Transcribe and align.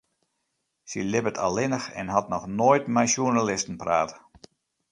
Sy 0.89 0.99
libbet 1.03 1.41
allinnich 1.45 1.87
en 2.01 2.09
hat 2.15 2.27
noch 2.31 2.47
noait 2.57 2.85
mei 2.93 3.07
sjoernalisten 3.11 3.79
praat. 3.81 4.11